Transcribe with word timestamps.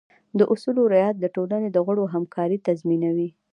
د 0.39 0.39
اصولو 0.53 0.81
رعایت 0.93 1.17
د 1.19 1.25
ټولنې 1.35 1.69
د 1.71 1.77
غړو 1.85 2.03
همکارۍ 2.13 2.57
تضمینوي. 2.67 3.29